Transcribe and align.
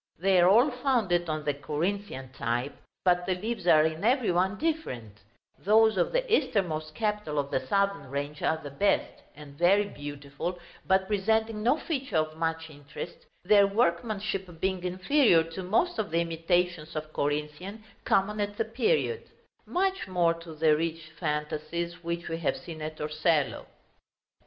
They 0.17 0.39
are 0.41 0.49
all 0.49 0.71
founded 0.71 1.29
on 1.29 1.43
the 1.45 1.53
Corinthian 1.53 2.31
type, 2.33 2.75
but 3.05 3.27
the 3.27 3.35
leaves 3.35 3.67
are 3.67 3.83
in 3.85 4.03
every 4.03 4.31
one 4.31 4.57
different: 4.57 5.19
those 5.59 5.95
of 5.95 6.11
the 6.11 6.25
easternmost 6.35 6.95
capital 6.95 7.37
of 7.37 7.51
the 7.51 7.59
southern 7.67 8.09
range 8.09 8.41
are 8.41 8.57
the 8.57 8.71
best, 8.71 9.21
and 9.35 9.53
very 9.55 9.85
beautiful, 9.87 10.57
but 10.87 11.05
presenting 11.07 11.61
no 11.61 11.77
feature 11.77 12.17
of 12.17 12.35
much 12.35 12.67
interest, 12.71 13.27
their 13.43 13.67
workmanship 13.67 14.59
being 14.59 14.83
inferior 14.83 15.43
to 15.43 15.61
most 15.61 15.99
of 15.99 16.09
the 16.09 16.21
imitations 16.21 16.95
of 16.95 17.13
Corinthian 17.13 17.83
common 18.03 18.41
at 18.41 18.57
the 18.57 18.65
period; 18.65 19.29
much 19.67 20.07
more 20.07 20.33
to 20.33 20.55
the 20.55 20.75
rich 20.75 21.11
fantasies 21.19 22.03
which 22.03 22.27
we 22.27 22.39
have 22.39 22.57
seen 22.57 22.81
at 22.81 22.97
Torcello. 22.97 23.67